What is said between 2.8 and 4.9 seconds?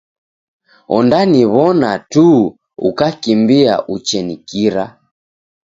ukakimbia uchenikira.